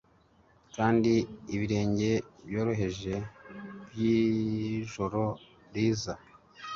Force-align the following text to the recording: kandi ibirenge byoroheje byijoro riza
kandi 0.75 1.13
ibirenge 1.55 2.11
byoroheje 2.47 3.13
byijoro 3.89 5.23
riza 5.73 6.13